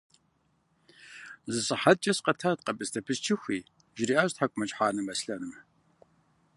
–Зы 1.53 1.61
сыхьэткӀэ 1.67 2.13
сыкъэтат 2.17 2.59
къэбыстэ 2.65 2.99
пысчыхуи,– 3.05 3.59
жриӀащ 3.97 4.31
ТхьэкӀумэкӀыхь 4.33 4.81
анэм 4.87 5.07
Аслъэным. 5.13 5.53